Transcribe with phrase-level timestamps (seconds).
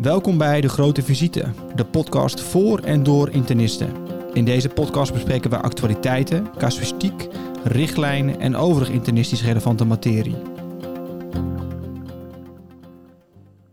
[0.00, 3.92] Welkom bij De Grote Visite, de podcast voor en door internisten.
[4.32, 7.28] In deze podcast bespreken we actualiteiten, casuïstiek,
[7.64, 10.36] richtlijnen en overig internistisch relevante materie.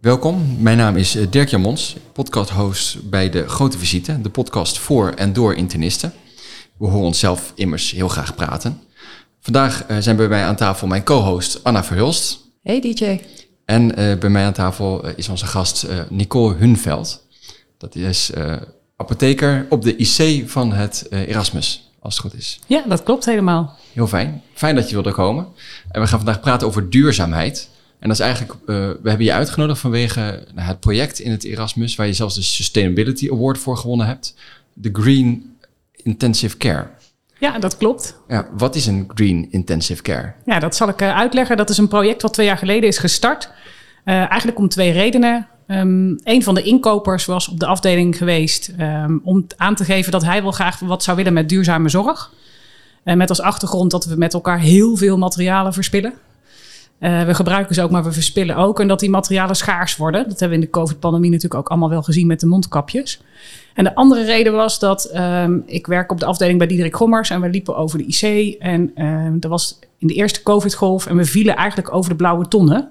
[0.01, 5.09] Welkom, mijn naam is eh, Dirk Jamons, podcast-host bij De Grote Visite, de podcast voor
[5.09, 6.13] en door internisten.
[6.77, 8.81] We horen onszelf immers heel graag praten.
[9.39, 12.39] Vandaag eh, zijn bij mij aan tafel mijn co-host Anna Verhulst.
[12.63, 13.19] Hey DJ.
[13.71, 17.25] En uh, bij mij aan tafel is onze gast uh, Nicole Hunveld.
[17.77, 18.31] Dat is
[18.95, 22.59] apotheker op de IC van het Erasmus, als het goed is.
[22.67, 23.77] Ja, dat klopt helemaal.
[23.93, 24.41] Heel fijn.
[24.53, 25.47] Fijn dat je wilde komen.
[25.91, 27.69] En we gaan vandaag praten over duurzaamheid.
[27.99, 31.95] En dat is eigenlijk, we hebben je uitgenodigd vanwege nou, het project in het Erasmus,
[31.95, 34.33] waar je zelfs de Sustainability Award voor gewonnen hebt.
[34.73, 35.55] De Green
[35.95, 36.87] Intensive Care.
[37.39, 38.15] Ja, dat klopt.
[38.27, 40.33] Ja, wat is een Green Intensive Care?
[40.45, 41.57] Ja, dat zal ik uitleggen.
[41.57, 43.49] Dat is een project wat twee jaar geleden is gestart.
[44.05, 45.47] Uh, eigenlijk om twee redenen.
[45.67, 50.11] Um, een van de inkopers was op de afdeling geweest um, om aan te geven
[50.11, 52.31] dat hij wel graag wat zou willen met duurzame zorg.
[53.03, 56.13] Uh, met als achtergrond dat we met elkaar heel veel materialen verspillen.
[56.99, 58.79] Uh, we gebruiken ze ook, maar we verspillen ook.
[58.79, 60.29] En dat die materialen schaars worden.
[60.29, 63.21] Dat hebben we in de COVID-pandemie natuurlijk ook allemaal wel gezien met de mondkapjes.
[63.73, 67.29] En de andere reden was dat um, ik werk op de afdeling bij Diederik Gommers
[67.29, 68.55] en we liepen over de IC.
[68.59, 68.91] En
[69.39, 72.89] dat was in de eerste COVID-golf en we vielen eigenlijk over de blauwe tonnen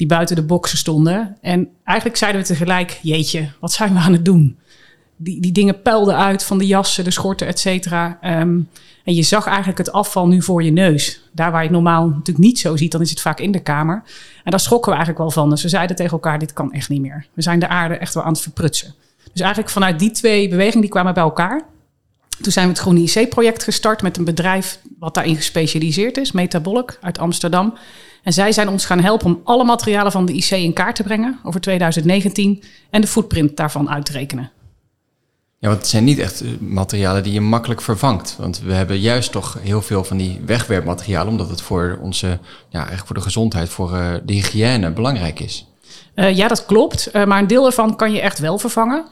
[0.00, 1.36] die buiten de boksen stonden.
[1.40, 4.58] En eigenlijk zeiden we tegelijk, jeetje, wat zijn we aan het doen?
[5.16, 8.18] Die, die dingen peilden uit van de jassen, de schorten, et cetera.
[8.24, 8.68] Um,
[9.04, 11.20] en je zag eigenlijk het afval nu voor je neus.
[11.32, 13.62] Daar waar je het normaal natuurlijk niet zo ziet, dan is het vaak in de
[13.62, 14.02] kamer.
[14.44, 15.50] En daar schrokken we eigenlijk wel van.
[15.50, 17.26] Dus we zeiden tegen elkaar, dit kan echt niet meer.
[17.34, 18.94] We zijn de aarde echt wel aan het verprutsen.
[19.32, 21.62] Dus eigenlijk vanuit die twee bewegingen, die kwamen bij elkaar.
[22.40, 26.98] Toen zijn we het Groene IC-project gestart met een bedrijf wat daarin gespecialiseerd is, Metabolic
[27.00, 27.74] uit Amsterdam.
[28.22, 31.02] En zij zijn ons gaan helpen om alle materialen van de IC in kaart te
[31.02, 34.50] brengen over 2019 en de footprint daarvan uit te rekenen.
[35.58, 38.36] Ja, want het zijn niet echt materialen die je makkelijk vervangt.
[38.38, 42.26] Want we hebben juist toch heel veel van die wegwerpmaterialen, omdat het voor onze,
[42.68, 45.66] ja, eigenlijk voor de gezondheid, voor uh, de hygiëne belangrijk is.
[46.14, 47.10] Uh, ja, dat klopt.
[47.12, 49.04] Uh, maar een deel ervan kan je echt wel vervangen.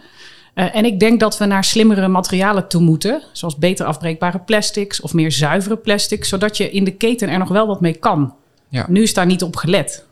[0.55, 5.01] Uh, en ik denk dat we naar slimmere materialen toe moeten, zoals beter afbreekbare plastics
[5.01, 8.35] of meer zuivere plastics, zodat je in de keten er nog wel wat mee kan.
[8.69, 8.87] Ja.
[8.89, 10.07] Nu is daar niet op gelet.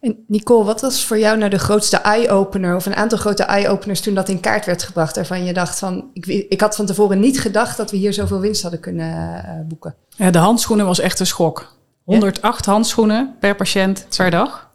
[0.00, 4.00] En Nicole, wat was voor jou nou de grootste eye-opener of een aantal grote eye-openers
[4.00, 5.16] toen dat in kaart werd gebracht?
[5.16, 8.40] Waarvan je dacht van, ik, ik had van tevoren niet gedacht dat we hier zoveel
[8.40, 9.94] winst hadden kunnen uh, boeken.
[10.08, 11.76] Ja, de handschoenen was echt een schok.
[12.04, 12.72] 108 ja?
[12.72, 14.70] handschoenen per patiënt per dag.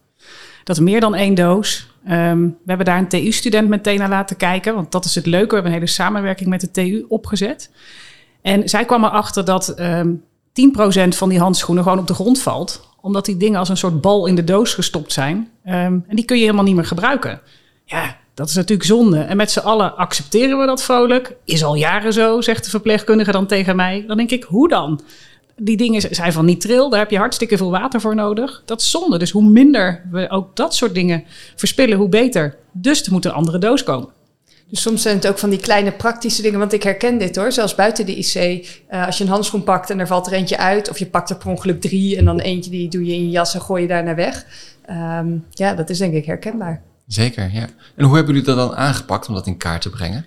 [0.63, 1.87] Dat is meer dan één doos.
[2.09, 5.47] Um, we hebben daar een TU-student meteen naar laten kijken, want dat is het leuke.
[5.47, 7.69] We hebben een hele samenwerking met de TU opgezet.
[8.41, 10.23] En zij kwam erachter dat um,
[11.05, 12.86] 10% van die handschoenen gewoon op de grond valt.
[13.07, 15.49] Omdat die dingen als een soort bal in de doos gestopt zijn.
[15.65, 15.73] Um,
[16.07, 17.41] en die kun je helemaal niet meer gebruiken.
[17.85, 19.19] Ja, dat is natuurlijk zonde.
[19.19, 21.35] En met z'n allen accepteren we dat vrolijk.
[21.45, 24.03] Is al jaren zo, zegt de verpleegkundige dan tegen mij.
[24.07, 25.01] Dan denk ik, hoe dan?
[25.55, 28.61] Die dingen zijn van nitril, daar heb je hartstikke veel water voor nodig.
[28.65, 29.17] Dat is zonde.
[29.17, 31.23] Dus hoe minder we ook dat soort dingen
[31.55, 32.57] verspillen, hoe beter.
[32.71, 34.09] Dus er moet een andere doos komen.
[34.69, 37.51] Dus soms zijn het ook van die kleine praktische dingen, want ik herken dit hoor.
[37.51, 38.35] Zelfs buiten de IC,
[38.91, 41.29] uh, als je een handschoen pakt en er valt er eentje uit, of je pakt
[41.29, 43.81] er per ongeluk drie en dan eentje die doe je in je jas en gooi
[43.81, 44.45] je daar naar weg.
[44.89, 46.81] Um, ja, dat is denk ik herkenbaar.
[47.07, 47.67] Zeker, ja.
[47.95, 50.25] En hoe hebben jullie dat dan aangepakt om dat in kaart te brengen?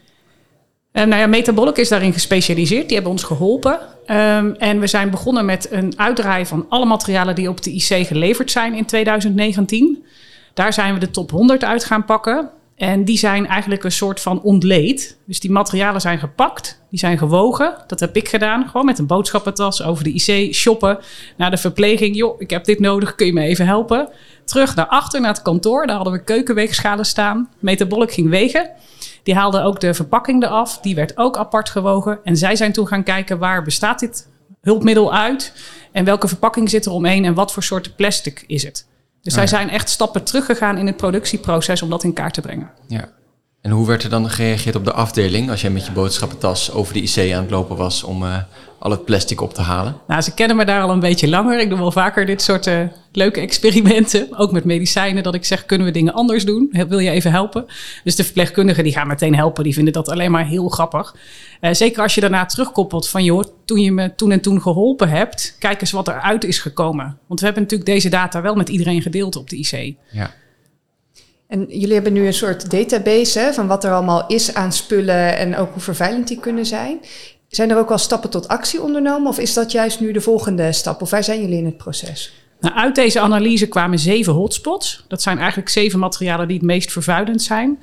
[0.93, 2.84] Uh, nou ja, Metabolic is daarin gespecialiseerd.
[2.84, 3.79] Die hebben ons geholpen.
[4.06, 8.06] Um, en we zijn begonnen met een uitdraaien van alle materialen die op de IC
[8.06, 10.05] geleverd zijn in 2019.
[10.55, 12.50] Daar zijn we de top 100 uit gaan pakken.
[12.81, 15.19] En die zijn eigenlijk een soort van ontleed.
[15.27, 17.75] Dus die materialen zijn gepakt, die zijn gewogen.
[17.87, 20.99] Dat heb ik gedaan, gewoon met een boodschappentas over de IC shoppen.
[21.37, 24.09] Naar de verpleging, joh, ik heb dit nodig, kun je me even helpen?
[24.45, 27.49] Terug naar achter, naar het kantoor, daar hadden we keukenweegschalen staan.
[27.59, 28.71] Metabolic ging wegen.
[29.23, 32.19] Die haalde ook de verpakking eraf, die werd ook apart gewogen.
[32.25, 34.29] En zij zijn toen gaan kijken, waar bestaat dit
[34.61, 35.53] hulpmiddel uit?
[35.93, 38.89] En welke verpakking zit er omheen en wat voor soort plastic is het?
[39.22, 42.70] Dus zij zijn echt stappen teruggegaan in het productieproces om dat in kaart te brengen.
[42.87, 43.08] Ja.
[43.61, 46.95] En hoe werd er dan gereageerd op de afdeling als jij met je boodschappentas over
[46.95, 48.37] de IC aan het lopen was om uh,
[48.79, 49.97] al het plastic op te halen?
[50.07, 51.61] Nou, ze kennen me daar al een beetje langer.
[51.61, 52.81] Ik doe wel vaker dit soort uh,
[53.12, 54.29] leuke experimenten.
[54.39, 56.69] Ook met medicijnen, dat ik zeg, kunnen we dingen anders doen?
[56.89, 57.67] Wil je even helpen?
[58.05, 59.65] Dus de verpleegkundigen die gaan meteen helpen.
[59.65, 61.17] Die vinden dat alleen maar heel grappig.
[61.61, 65.09] Uh, zeker als je daarna terugkoppelt van, joh, toen je me toen en toen geholpen
[65.09, 67.19] hebt, kijk eens wat eruit is gekomen.
[67.27, 69.97] Want we hebben natuurlijk deze data wel met iedereen gedeeld op de IC.
[70.11, 70.31] Ja.
[71.50, 75.56] En jullie hebben nu een soort database van wat er allemaal is aan spullen en
[75.56, 77.00] ook hoe vervuilend die kunnen zijn.
[77.49, 80.73] Zijn er ook al stappen tot actie ondernomen of is dat juist nu de volgende
[80.73, 81.02] stap?
[81.02, 82.32] Of waar zijn jullie in het proces?
[82.61, 85.05] Nou, uit deze analyse kwamen zeven hotspots.
[85.08, 87.79] Dat zijn eigenlijk zeven materialen die het meest vervuilend zijn.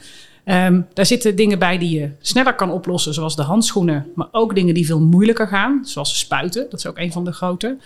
[0.45, 4.55] Um, daar zitten dingen bij die je sneller kan oplossen, zoals de handschoenen, maar ook
[4.55, 6.67] dingen die veel moeilijker gaan, zoals spuiten.
[6.69, 7.77] Dat is ook een van de grote.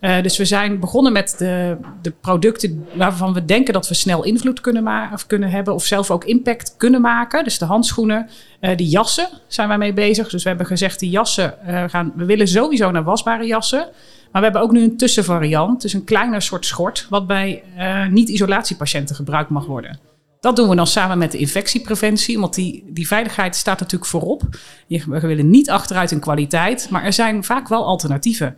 [0.00, 4.24] Uh, dus we zijn begonnen met de, de, producten waarvan we denken dat we snel
[4.24, 7.44] invloed kunnen, kunnen hebben, of zelf ook impact kunnen maken.
[7.44, 8.28] Dus de handschoenen,
[8.60, 10.28] uh, de jassen zijn wij mee bezig.
[10.28, 13.88] Dus we hebben gezegd, die jassen uh, gaan, we willen sowieso naar wasbare jassen.
[14.32, 17.62] Maar we hebben ook nu een tussenvariant, dus een kleiner soort schort, wat bij
[18.10, 19.98] niet-isolatiepatiënten gebruikt mag worden.
[20.40, 24.42] Dat doen we dan samen met de infectiepreventie, want die, die veiligheid staat natuurlijk voorop.
[24.88, 28.56] We willen niet achteruit in kwaliteit, maar er zijn vaak wel alternatieven.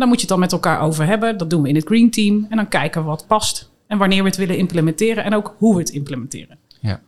[0.00, 1.38] Dan moet je het dan met elkaar over hebben.
[1.38, 2.46] Dat doen we in het Green Team.
[2.48, 5.80] En dan kijken wat past en wanneer we het willen implementeren en ook hoe we
[5.80, 6.58] het implementeren.
[6.80, 7.00] Ja.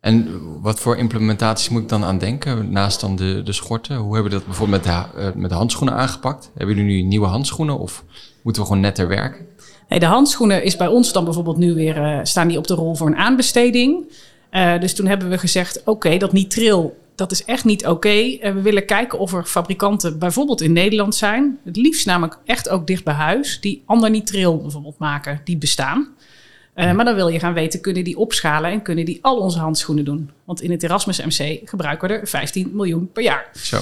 [0.00, 0.28] En
[0.60, 3.96] wat voor implementaties moet ik dan aan denken, naast dan de, de schorten?
[3.96, 6.50] Hoe hebben we dat bijvoorbeeld met de, uh, met de handschoenen aangepakt?
[6.54, 8.04] Hebben jullie nu nieuwe handschoenen of
[8.42, 9.46] moeten we gewoon netter werken?
[9.88, 12.74] Nee, de handschoenen is bij ons dan bijvoorbeeld nu weer, uh, staan die op de
[12.74, 14.04] rol voor een aanbesteding.
[14.50, 17.92] Uh, dus toen hebben we gezegd, oké, okay, dat nitril, dat is echt niet oké.
[17.92, 18.40] Okay.
[18.42, 21.58] Uh, we willen kijken of er fabrikanten bijvoorbeeld in Nederland zijn.
[21.64, 23.60] Het liefst namelijk echt ook dicht bij huis.
[23.60, 26.08] Die ander nitril bijvoorbeeld maken, die bestaan.
[26.74, 29.58] Uh, maar dan wil je gaan weten, kunnen die opschalen en kunnen die al onze
[29.58, 30.30] handschoenen doen?
[30.44, 33.50] Want in het Erasmus MC gebruiken we er 15 miljoen per jaar.
[33.52, 33.80] Zo.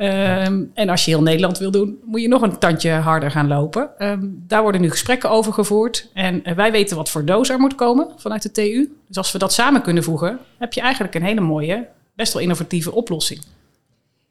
[0.00, 3.48] Um, en als je heel Nederland wil doen, moet je nog een tandje harder gaan
[3.48, 3.90] lopen.
[3.98, 6.10] Um, daar worden nu gesprekken over gevoerd.
[6.14, 8.92] En uh, wij weten wat voor doos er moet komen vanuit de TU.
[9.06, 11.86] Dus als we dat samen kunnen voegen, heb je eigenlijk een hele mooie,
[12.18, 13.40] best wel innovatieve oplossing.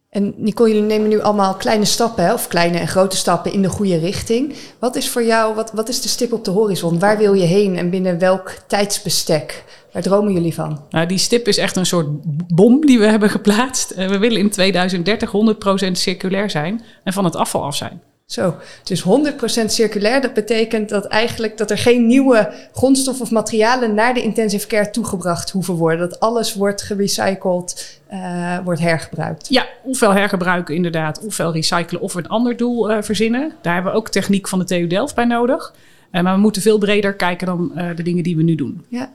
[0.10, 3.70] En Nicole, jullie nemen nu allemaal kleine stappen, of kleine en grote stappen in de
[3.70, 4.54] goede richting.
[4.80, 7.00] Wat is voor jou, wat, wat is de stip op de horizon?
[7.00, 9.64] Waar wil je heen en binnen welk tijdsbestek?
[9.92, 10.82] Waar dromen jullie van?
[10.90, 12.08] Nou, die stip is echt een soort
[12.56, 13.92] bom die we hebben geplaatst.
[13.92, 15.32] Uh, we willen in 2030
[15.88, 18.02] 100% circulair zijn en van het afval af zijn.
[18.28, 19.06] Zo, dus 100%
[19.66, 24.68] circulair, dat betekent dat eigenlijk dat er geen nieuwe grondstoffen of materialen naar de intensive
[24.68, 26.10] care toegebracht hoeven worden.
[26.10, 29.50] Dat alles wordt gerecycled, uh, wordt hergebruikt.
[29.50, 33.54] Ja, ofwel hergebruiken inderdaad, ofwel recyclen of een ander doel uh, verzinnen.
[33.62, 35.74] Daar hebben we ook techniek van de TU Delft bij nodig.
[36.12, 38.86] Uh, maar we moeten veel breder kijken dan de dingen die we nu doen.
[38.88, 39.12] Ja.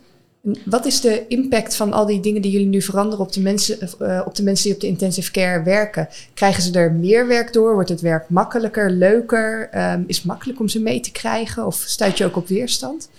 [0.65, 3.91] Wat is de impact van al die dingen die jullie nu veranderen op de, mensen,
[4.01, 6.09] uh, op de mensen die op de intensive care werken?
[6.35, 7.75] Krijgen ze er meer werk door?
[7.75, 9.71] Wordt het werk makkelijker, leuker?
[9.93, 11.67] Um, is het makkelijk om ze mee te krijgen?
[11.67, 13.11] Of stuit je ook op weerstand?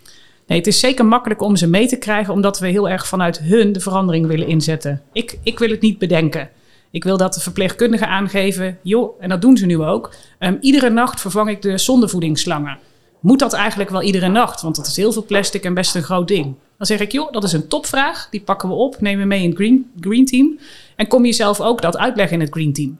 [0.47, 3.39] Nee, het is zeker makkelijk om ze mee te krijgen, omdat we heel erg vanuit
[3.39, 5.01] hun de verandering willen inzetten.
[5.13, 6.49] Ik, ik wil het niet bedenken.
[6.91, 10.13] Ik wil dat de verpleegkundigen aangeven, joh, en dat doen ze nu ook.
[10.39, 12.77] Um, iedere nacht vervang ik de zondevoedingsslangen.
[13.19, 14.61] Moet dat eigenlijk wel iedere nacht?
[14.61, 16.55] Want dat is heel veel plastic en best een groot ding.
[16.83, 18.27] Dan zeg ik, joh, dat is een topvraag.
[18.31, 20.59] Die pakken we op, nemen we mee in het green, green Team.
[20.95, 22.99] En kom je zelf ook dat uitleggen in het Green Team.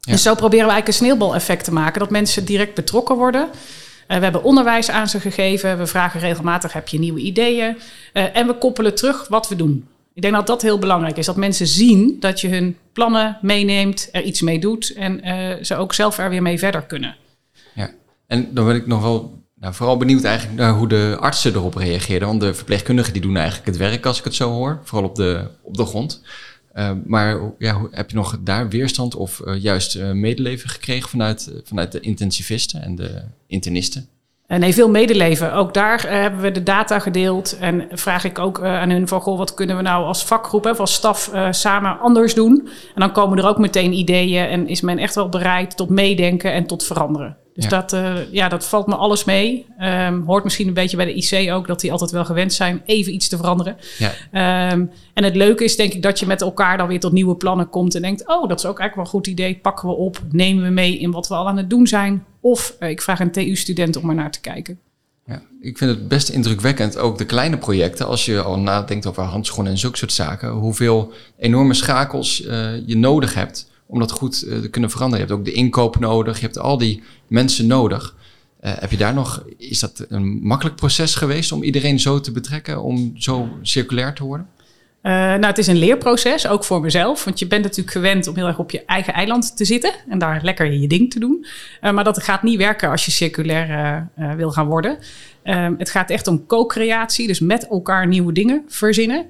[0.00, 0.12] Ja.
[0.12, 2.00] Dus zo proberen we eigenlijk een sneeuwbaleffect te maken.
[2.00, 3.48] Dat mensen direct betrokken worden.
[3.48, 5.78] Uh, we hebben onderwijs aan ze gegeven.
[5.78, 7.76] We vragen regelmatig, heb je nieuwe ideeën?
[8.14, 9.88] Uh, en we koppelen terug wat we doen.
[10.14, 11.26] Ik denk dat dat heel belangrijk is.
[11.26, 14.92] Dat mensen zien dat je hun plannen meeneemt, er iets mee doet.
[14.92, 17.16] En uh, ze ook zelf er weer mee verder kunnen.
[17.74, 17.90] Ja,
[18.26, 21.74] en dan wil ik nog wel nou, vooral benieuwd eigenlijk naar hoe de artsen erop
[21.74, 22.28] reageerden.
[22.28, 24.80] Want de verpleegkundigen die doen eigenlijk het werk als ik het zo hoor.
[24.82, 26.22] Vooral op de, op de grond.
[26.74, 31.52] Uh, maar ja, heb je nog daar weerstand of uh, juist uh, medeleven gekregen vanuit,
[31.64, 34.08] vanuit de intensivisten en de internisten?
[34.46, 35.52] Nee, veel medeleven.
[35.52, 37.58] Ook daar hebben we de data gedeeld.
[37.58, 40.80] En vraag ik ook aan hun van, goh, wat kunnen we nou als vakgroep, of
[40.80, 42.68] als staf samen anders doen?
[42.94, 46.52] En dan komen er ook meteen ideeën en is men echt wel bereid tot meedenken
[46.52, 47.36] en tot veranderen.
[47.60, 47.80] Dus ja.
[47.80, 49.66] Dat, uh, ja, dat valt me alles mee.
[49.80, 52.82] Um, hoort misschien een beetje bij de IC ook, dat die altijd wel gewend zijn
[52.84, 53.76] even iets te veranderen.
[53.98, 54.72] Ja.
[54.72, 57.34] Um, en het leuke is denk ik dat je met elkaar dan weer tot nieuwe
[57.34, 59.58] plannen komt en denkt, oh, dat is ook eigenlijk wel een goed idee.
[59.62, 62.24] Pakken we op, nemen we mee in wat we al aan het doen zijn.
[62.40, 64.78] Of uh, ik vraag een TU-student om er naar te kijken.
[65.26, 69.22] Ja, ik vind het best indrukwekkend, ook de kleine projecten, als je al nadenkt over
[69.22, 74.44] handschoenen en zulke soort zaken, hoeveel enorme schakels uh, je nodig hebt om dat goed
[74.46, 75.26] uh, te kunnen veranderen.
[75.26, 78.14] Je hebt ook de inkoop nodig, je hebt al die mensen nodig.
[78.60, 82.32] Uh, heb je daar nog, is dat een makkelijk proces geweest om iedereen zo te
[82.32, 84.46] betrekken, om zo circulair te worden?
[85.02, 87.24] Uh, nou, het is een leerproces, ook voor mezelf.
[87.24, 90.18] Want je bent natuurlijk gewend om heel erg op je eigen eiland te zitten en
[90.18, 91.46] daar lekker je ding te doen.
[91.80, 94.98] Maar dat gaat niet werken als je circulair wil gaan worden.
[95.78, 99.26] het gaat echt om co-creatie, dus met elkaar nieuwe dingen verzinnen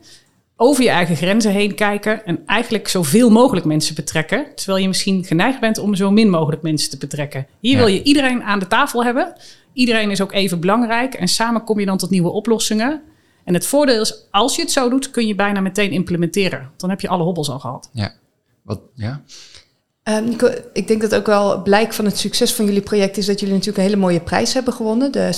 [0.62, 4.47] over je eigen grenzen heen kijken en eigenlijk zoveel mogelijk mensen betrekken.
[4.55, 7.47] Terwijl je misschien geneigd bent om zo min mogelijk mensen te betrekken.
[7.61, 7.79] Hier ja.
[7.79, 9.33] wil je iedereen aan de tafel hebben.
[9.73, 13.02] Iedereen is ook even belangrijk en samen kom je dan tot nieuwe oplossingen.
[13.45, 16.71] En het voordeel is, als je het zo doet, kun je bijna meteen implementeren.
[16.76, 17.90] Dan heb je alle hobbels al gehad.
[17.93, 18.12] Ja,
[18.62, 19.23] wat, ja.
[20.19, 23.40] Nico, ik denk dat ook wel blijk van het succes van jullie project is dat
[23.40, 25.12] jullie natuurlijk een hele mooie prijs hebben gewonnen.
[25.12, 25.29] De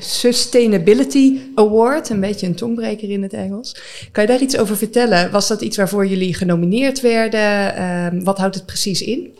[0.00, 3.76] Sustainability Award, een beetje een tongbreker in het Engels.
[4.12, 5.30] Kan je daar iets over vertellen?
[5.30, 7.74] Was dat iets waarvoor jullie genomineerd werden?
[7.78, 9.38] Uh, wat houdt het precies in?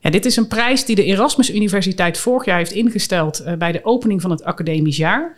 [0.00, 3.72] Ja, dit is een prijs die de Erasmus Universiteit vorig jaar heeft ingesteld uh, bij
[3.72, 5.36] de opening van het academisch jaar.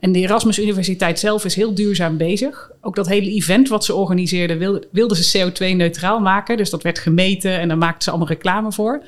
[0.00, 2.70] En de Erasmus Universiteit zelf is heel duurzaam bezig.
[2.80, 6.56] Ook dat hele event wat ze organiseerden wilden wilde ze CO2-neutraal maken.
[6.56, 9.02] Dus dat werd gemeten en daar maakten ze allemaal reclame voor.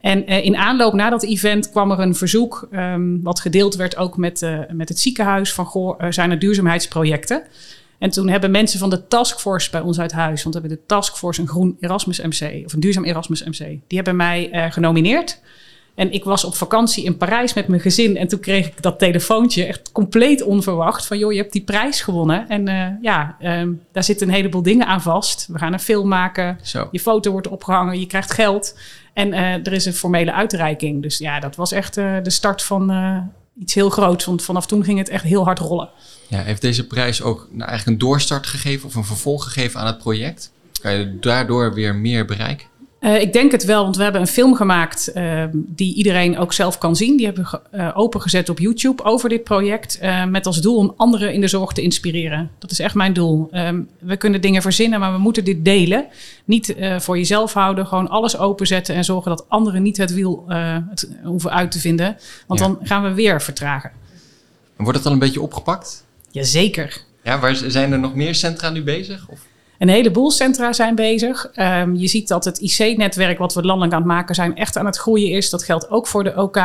[0.00, 3.96] En uh, in aanloop na dat event kwam er een verzoek, um, wat gedeeld werd
[3.96, 7.42] ook met, uh, met het ziekenhuis, van zijn er duurzaamheidsprojecten?
[7.98, 10.86] En toen hebben mensen van de taskforce bij ons uit huis, want we hebben de
[10.86, 15.40] taskforce een groen Erasmus MC, of een duurzaam Erasmus MC, die hebben mij genomineerd.
[15.94, 18.16] En ik was op vakantie in Parijs met mijn gezin.
[18.16, 21.06] En toen kreeg ik dat telefoontje echt compleet onverwacht.
[21.06, 22.48] Van joh, je hebt die prijs gewonnen.
[22.48, 25.46] En uh, ja, um, daar zitten een heleboel dingen aan vast.
[25.50, 26.58] We gaan een film maken.
[26.62, 26.88] Zo.
[26.90, 28.00] Je foto wordt opgehangen.
[28.00, 28.78] Je krijgt geld.
[29.12, 31.02] En uh, er is een formele uitreiking.
[31.02, 32.92] Dus ja, dat was echt uh, de start van
[33.60, 34.24] iets heel groots.
[34.24, 35.90] Want vanaf toen ging het echt heel hard rollen.
[36.28, 39.86] Ja, heeft deze prijs ook nou, eigenlijk een doorstart gegeven of een vervolg gegeven aan
[39.86, 40.52] het project?
[40.80, 42.66] Kan je daardoor weer meer bereiken?
[43.04, 46.52] Uh, ik denk het wel, want we hebben een film gemaakt uh, die iedereen ook
[46.52, 47.16] zelf kan zien.
[47.16, 49.98] Die hebben we uh, opengezet op YouTube over dit project.
[50.28, 52.50] met als doel om anderen in de zorg te inspireren.
[52.58, 53.48] Dat is echt mijn doel.
[53.52, 56.06] Um, we kunnen dingen verzinnen, maar we moeten dit delen.
[56.44, 61.08] Niet voor jezelf houden, gewoon alles openzetten en zorgen dat anderen niet het wiel het
[61.24, 62.16] hoeven uit te vinden.
[62.46, 62.66] Want ja.
[62.66, 63.90] dan gaan we weer vertragen.
[64.76, 66.04] Wordt het al een beetje opgepakt?
[66.30, 67.02] Jazeker.
[67.22, 69.28] Ja, waar zijn er nog meer centra nu bezig?
[69.28, 69.40] Of?
[69.78, 71.50] Een heleboel centra zijn bezig.
[71.56, 74.86] Um, je ziet dat het IC-netwerk wat we landelijk aan het maken zijn echt aan
[74.86, 75.50] het groeien is.
[75.50, 76.56] Dat geldt ook voor de OK.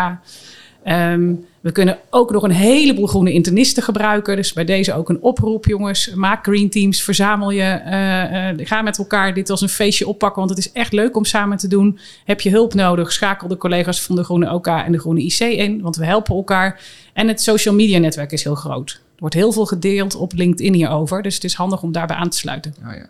[0.85, 4.35] Um, we kunnen ook nog een heleboel groene internisten gebruiken.
[4.35, 6.13] Dus bij deze ook een oproep, jongens.
[6.13, 7.81] Maak green teams, verzamel je.
[7.85, 10.37] Uh, uh, ga met elkaar dit als een feestje oppakken.
[10.37, 11.99] Want het is echt leuk om samen te doen.
[12.25, 13.11] Heb je hulp nodig?
[13.11, 15.81] Schakel de collega's van de Groene OK en de Groene IC in.
[15.81, 16.81] Want we helpen elkaar.
[17.13, 19.01] En het social media netwerk is heel groot.
[19.19, 21.21] Er wordt heel veel gedeeld op LinkedIn hierover.
[21.21, 22.75] Dus het is handig om daarbij aan te sluiten.
[22.85, 23.09] Oh ja.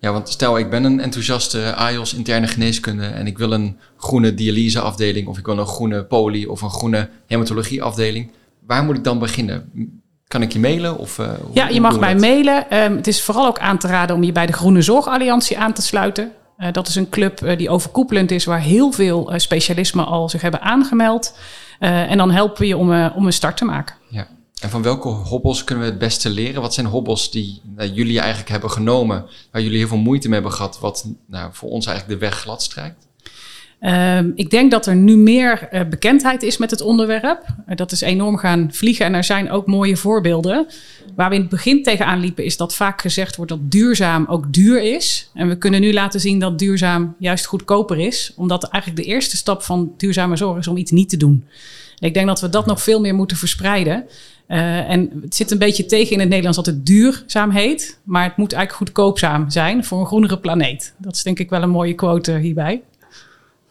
[0.00, 4.34] Ja, want stel ik ben een enthousiaste AIOS interne geneeskunde en ik wil een groene
[4.34, 8.30] dialyseafdeling of ik wil een groene poli of een groene hematologieafdeling.
[8.66, 9.70] Waar moet ik dan beginnen?
[10.26, 10.98] Kan ik je mailen?
[10.98, 12.20] Of, uh, ja, je mag mij dat?
[12.20, 12.82] mailen.
[12.84, 15.72] Um, het is vooral ook aan te raden om je bij de Groene Zorgalliantie aan
[15.72, 16.32] te sluiten.
[16.58, 20.42] Uh, dat is een club uh, die overkoepelend is, waar heel veel specialismen al zich
[20.42, 21.38] hebben aangemeld.
[21.78, 23.94] en dan helpen we je om, om een start te maken.
[24.08, 24.26] Ja.
[24.60, 26.62] En van welke hobbels kunnen we het beste leren?
[26.62, 30.40] Wat zijn hobbels die nou, jullie eigenlijk hebben genomen, waar jullie heel veel moeite mee
[30.40, 33.06] hebben gehad, wat nou, voor ons eigenlijk de weg glad strijkt?
[33.80, 37.46] Um, ik denk dat er nu meer uh, bekendheid is met het onderwerp.
[37.68, 40.66] Uh, dat is enorm gaan vliegen en er zijn ook mooie voorbeelden.
[41.16, 44.52] Waar we in het begin tegenaan liepen is dat vaak gezegd wordt dat duurzaam ook
[44.52, 45.30] duur is.
[45.34, 48.32] En we kunnen nu laten zien dat duurzaam juist goedkoper is.
[48.36, 51.44] Omdat eigenlijk de eerste stap van duurzame zorg is om iets niet te doen.
[51.98, 54.04] En ik denk dat we dat nog veel meer moeten verspreiden.
[54.48, 57.98] Uh, en het zit een beetje tegen in het Nederlands dat het duurzaam heet.
[58.04, 60.94] Maar het moet eigenlijk goedkoopzaam zijn voor een groenere planeet.
[60.96, 62.82] Dat is denk ik wel een mooie quote hierbij.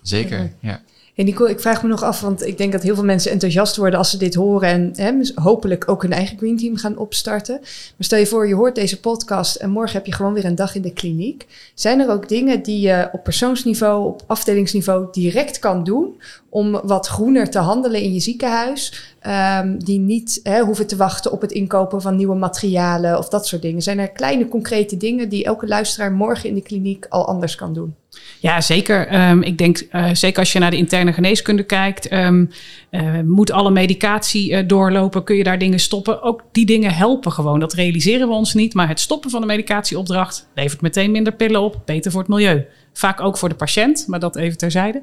[0.01, 0.81] Zeker, ja.
[1.17, 3.75] Hey Nico, ik vraag me nog af, want ik denk dat heel veel mensen enthousiast
[3.75, 7.57] worden als ze dit horen en hè, hopelijk ook hun eigen Green Team gaan opstarten.
[7.61, 10.55] Maar stel je voor, je hoort deze podcast en morgen heb je gewoon weer een
[10.55, 11.47] dag in de kliniek.
[11.73, 17.07] Zijn er ook dingen die je op persoonsniveau, op afdelingsniveau direct kan doen om wat
[17.07, 19.13] groener te handelen in je ziekenhuis?
[19.61, 23.47] Um, die niet hè, hoeven te wachten op het inkopen van nieuwe materialen of dat
[23.47, 23.81] soort dingen.
[23.81, 27.73] Zijn er kleine concrete dingen die elke luisteraar morgen in de kliniek al anders kan
[27.73, 27.95] doen?
[28.39, 29.29] Ja, zeker.
[29.29, 32.49] Um, ik denk, uh, zeker als je naar de interne geneeskunde kijkt, um,
[32.91, 36.21] uh, moet alle medicatie uh, doorlopen, kun je daar dingen stoppen.
[36.21, 37.59] Ook die dingen helpen gewoon.
[37.59, 38.73] Dat realiseren we ons niet.
[38.73, 42.65] Maar het stoppen van de medicatieopdracht levert meteen minder pillen op, beter voor het milieu.
[42.93, 45.01] Vaak ook voor de patiënt, maar dat even terzijde.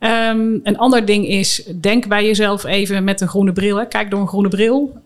[0.00, 3.86] Um, een ander ding is, denk bij jezelf even met een groene bril.
[3.86, 5.02] Kijk door een groene bril.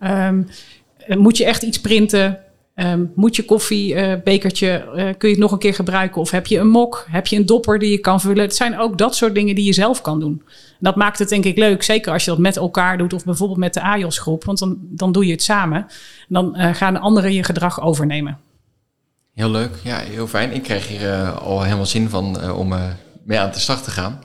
[1.07, 2.39] moet je echt iets printen?
[2.77, 6.21] Um, moet je koffiebekertje, uh, uh, kun je het nog een keer gebruiken?
[6.21, 7.07] Of heb je een mok?
[7.11, 8.43] Heb je een dopper die je kan vullen?
[8.43, 10.43] Het zijn ook dat soort dingen die je zelf kan doen.
[10.47, 13.25] En dat maakt het denk ik leuk, zeker als je dat met elkaar doet of
[13.25, 14.45] bijvoorbeeld met de AJOS groep.
[14.45, 15.79] Want dan, dan doe je het samen.
[15.79, 15.89] En
[16.29, 18.39] dan uh, gaan anderen je gedrag overnemen.
[19.35, 20.53] Heel leuk, ja, heel fijn.
[20.53, 22.75] Ik krijg hier al helemaal zin van om
[23.25, 24.21] mee aan de slag te gaan.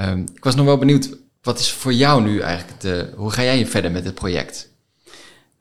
[0.00, 3.42] Um, ik was nog wel benieuwd, wat is voor jou nu eigenlijk de, hoe ga
[3.42, 4.73] jij verder met het project?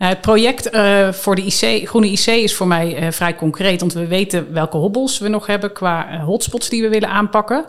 [0.04, 3.80] Nou, het project uh, voor de IC, Groene IC is voor mij uh, vrij concreet,
[3.80, 7.66] want we weten welke hobbels we nog hebben qua hotspots die we willen aanpakken.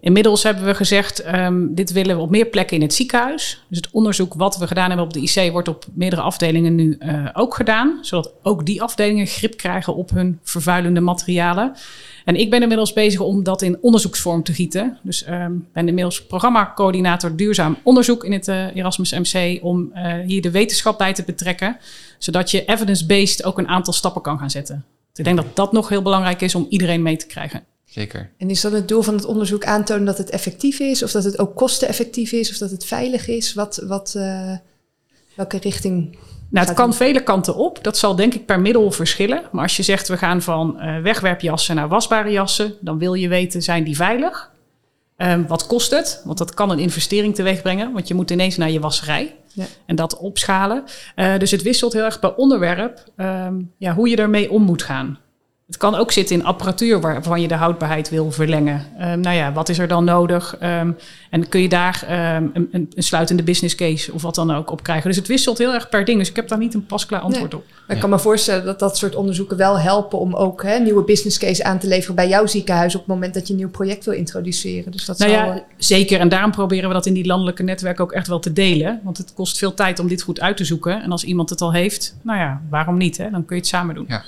[0.00, 3.64] Inmiddels hebben we gezegd, ehm, dit willen we op meer plekken in het ziekenhuis.
[3.68, 6.98] Dus het onderzoek wat we gedaan hebben op de IC wordt op meerdere afdelingen nu
[7.32, 7.98] ook gedaan.
[8.00, 11.76] Zodat ook die afdelingen grip krijgen op hun vervuilende materialen.
[12.24, 14.98] En ik ben inmiddels bezig om dat in onderzoeksvorm te gieten.
[15.02, 19.58] Dus um, ben inmiddels programmacoördinator duurzaam onderzoek in het uh, Erasmus MC.
[19.62, 21.76] Om uh, hier de wetenschap bij te betrekken.
[22.18, 24.84] Zodat je evidence-based ook een aantal stappen kan gaan zetten.
[25.10, 27.64] Dus ik denk dat dat nog heel belangrijk is om iedereen mee te krijgen.
[27.84, 28.30] Zeker.
[28.38, 31.02] En is dat het doel van het onderzoek aantonen dat het effectief is?
[31.02, 32.50] Of dat het ook kosteneffectief is?
[32.50, 33.54] Of dat het veilig is?
[33.54, 34.56] Wat, wat, uh,
[35.34, 36.16] welke richting
[36.52, 37.84] nou, het kan vele kanten op.
[37.84, 39.42] Dat zal denk ik per middel verschillen.
[39.52, 43.28] Maar als je zegt we gaan van uh, wegwerpjassen naar wasbare jassen, dan wil je
[43.28, 44.50] weten, zijn die veilig?
[45.16, 46.22] Um, wat kost het?
[46.24, 49.64] Want dat kan een investering teweeg brengen, want je moet ineens naar je wasserij ja.
[49.86, 50.84] en dat opschalen.
[51.16, 54.82] Uh, dus het wisselt heel erg per onderwerp um, ja, hoe je ermee om moet
[54.82, 55.18] gaan.
[55.72, 58.86] Het kan ook zitten in apparatuur waarvan je de houdbaarheid wil verlengen.
[59.00, 60.56] Um, nou ja, wat is er dan nodig?
[60.62, 60.96] Um,
[61.30, 62.02] en kun je daar
[62.36, 65.08] um, een, een, sluitende business case of wat dan ook op krijgen?
[65.08, 66.18] Dus het wisselt heel erg per ding.
[66.18, 67.60] Dus ik heb daar niet een pasklaar antwoord nee.
[67.60, 67.66] op.
[67.86, 71.02] Maar ik kan me voorstellen dat dat soort onderzoeken wel helpen om ook hè, nieuwe
[71.02, 73.70] business case aan te leveren bij jouw ziekenhuis op het moment dat je een nieuw
[73.70, 74.92] project wil introduceren.
[74.92, 76.20] Dus dat nou ja, zeker.
[76.20, 79.00] En daarom proberen we dat in die landelijke netwerken ook echt wel te delen.
[79.04, 81.02] Want het kost veel tijd om dit goed uit te zoeken.
[81.02, 83.16] En als iemand het al heeft, nou ja, waarom niet?
[83.16, 83.30] Hè?
[83.30, 84.04] Dan kun je het samen doen.
[84.08, 84.22] Ja.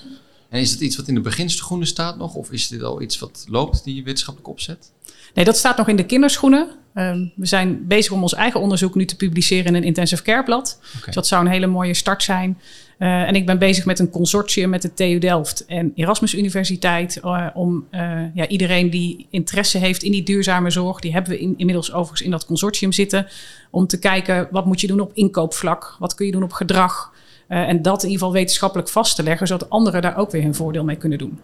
[0.55, 2.35] En is het iets wat in de beginschoenen staat nog?
[2.35, 4.93] Of is dit al iets wat loopt, die wetenschappelijk opzet?
[5.35, 6.69] Nee, dat staat nog in de kinderschoenen.
[6.95, 10.45] Um, we zijn bezig om ons eigen onderzoek nu te publiceren in een intensive care
[10.45, 10.79] blad.
[10.81, 11.01] Okay.
[11.05, 12.59] Dus dat zou een hele mooie start zijn.
[12.99, 17.21] Uh, en ik ben bezig met een consortium met de TU Delft en Erasmus Universiteit.
[17.25, 18.01] Uh, om uh,
[18.35, 22.23] ja, iedereen die interesse heeft in die duurzame zorg, die hebben we in, inmiddels overigens
[22.23, 23.27] in dat consortium zitten.
[23.71, 27.13] Om te kijken wat moet je doen op inkoopvlak, wat kun je doen op gedrag.
[27.49, 30.43] Uh, en dat in ieder geval wetenschappelijk vast te leggen, zodat anderen daar ook weer
[30.43, 31.41] hun voordeel mee kunnen doen.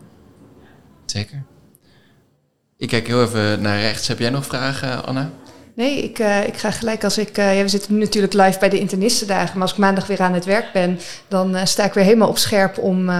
[1.06, 1.42] Zeker.
[2.76, 4.08] Ik kijk heel even naar rechts.
[4.08, 5.30] Heb jij nog vragen, Anna?
[5.80, 7.38] Nee, ik, uh, ik ga gelijk als ik...
[7.38, 9.52] Uh, ja, we zitten nu natuurlijk live bij de internistendagen.
[9.52, 10.98] Maar als ik maandag weer aan het werk ben...
[11.28, 13.10] dan uh, sta ik weer helemaal op scherp om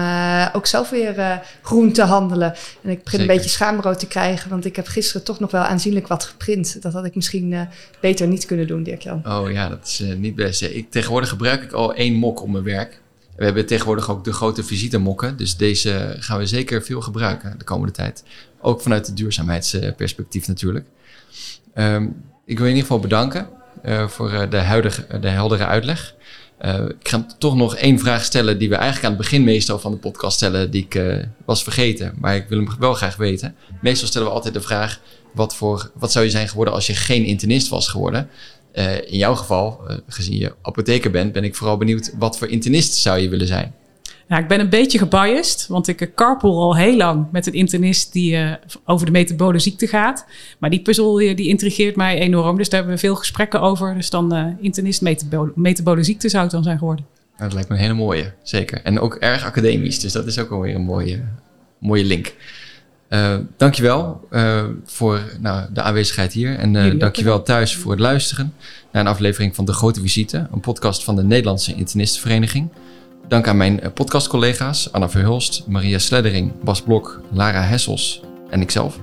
[0.53, 2.53] ook zelf weer groen te handelen.
[2.83, 3.19] En ik begin Zeker.
[3.19, 4.49] een beetje schaamrood te krijgen...
[4.49, 6.81] want ik heb gisteren toch nog wel aanzienlijk wat geprint.
[6.81, 7.67] Dat had ik misschien
[7.99, 9.21] beter niet kunnen doen, Dirk-Jan.
[9.27, 10.61] Oh ja, dat is niet best.
[10.61, 13.01] Ik, tegenwoordig gebruik ik al één mok op mijn werk.
[13.35, 15.37] We hebben tegenwoordig ook de grote visitemokken.
[15.37, 18.23] Dus deze gaan we zeker veel gebruiken de komende tijd.
[18.61, 20.85] Ook vanuit het duurzaamheidsperspectief natuurlijk.
[21.75, 23.47] Um, ik wil je in ieder geval bedanken
[23.85, 26.15] uh, voor uh, de, huidige, de heldere uitleg.
[26.65, 29.79] Uh, ik ga toch nog één vraag stellen die we eigenlijk aan het begin meestal
[29.79, 33.55] van de podcast stellen, die ik was vergeten, maar ik wil hem wel graag weten.
[33.81, 34.99] Meestal stellen we altijd de vraag,
[35.33, 38.29] wat, voor, wat zou je zijn geworden als je geen internist was geworden?
[39.05, 43.19] in jouw geval, gezien je apotheker bent, ben ik vooral benieuwd, wat voor internist zou
[43.19, 43.73] je willen zijn?
[44.31, 48.13] Ja, ik ben een beetje gebiased, want ik carpool al heel lang met een internist
[48.13, 48.51] die uh,
[48.85, 50.25] over de metabole ziekte gaat.
[50.59, 53.93] Maar die puzzel die, die intrigeert mij enorm, dus daar hebben we veel gesprekken over.
[53.95, 57.05] Dus dan uh, internist metabole, metabole ziekte zou het dan zijn geworden.
[57.37, 58.81] Nou, dat lijkt me een hele mooie, zeker.
[58.83, 61.21] En ook erg academisch, dus dat is ook alweer een mooie,
[61.77, 62.33] mooie link.
[63.09, 66.55] Uh, dankjewel uh, voor nou, de aanwezigheid hier.
[66.55, 68.53] En uh, dankjewel thuis voor het luisteren
[68.91, 72.69] naar een aflevering van De Grote Visite, een podcast van de Nederlandse Internistenvereniging.
[73.31, 78.99] Dank aan mijn podcastcollega's Anna Verhulst, Maria Sleddering, Bas Blok, Lara Hessels en ikzelf.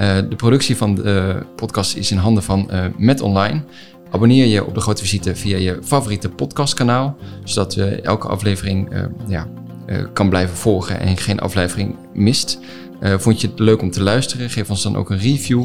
[0.00, 3.62] Uh, de productie van de podcast is in handen van uh, Met Online.
[4.10, 8.90] Abonneer je op de grote visite via je favoriete podcastkanaal, zodat je elke aflevering
[9.28, 9.48] ja,
[10.12, 12.58] kan blijven volgen en geen aflevering mist.
[13.00, 14.50] vond je het leuk om te luisteren?
[14.50, 15.64] Geef ons dan ook een review,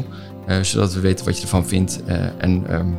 [0.62, 2.02] zodat we weten wat je ervan vindt
[2.38, 2.96] en um,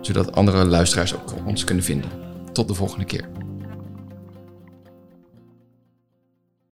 [0.00, 2.10] zodat andere luisteraars ook ons kunnen vinden.
[2.52, 3.41] Tot de volgende keer.